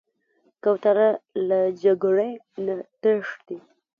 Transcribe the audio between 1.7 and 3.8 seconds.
جګړې نه تښتي.